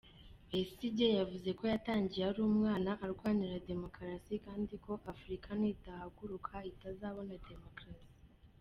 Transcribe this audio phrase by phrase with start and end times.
[0.49, 8.15] Besigye yavuze ko yatangiye ari umwana arwanira demokarasi, kandi ko Afurika nidahaguruka itazabona demokarasi.